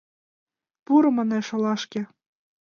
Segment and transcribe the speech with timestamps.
[0.85, 2.01] Пуро, манеш, олашке!